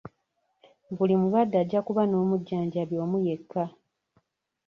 [0.95, 3.63] Buli mulwadde ajja kuba n'omujjanjabi omu yekka.